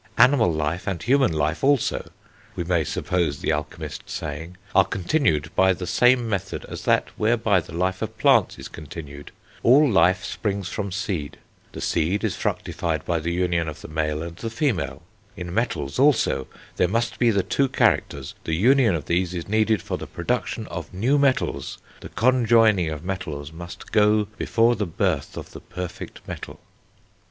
[0.17, 2.09] "Animal life, and human life also,"
[2.55, 7.59] we may suppose the alchemist saying, "are continued by the same method as that whereby
[7.59, 11.37] the life of plants is continued; all life springs from seed;
[11.73, 15.03] the seed is fructified by the union of the male and the female;
[15.37, 16.47] in metals also
[16.77, 20.65] there must be the two characters; the union of these is needed for the production
[20.69, 26.27] of new metals; the conjoining of metals must go before the birth of the perfect
[26.27, 26.59] metal."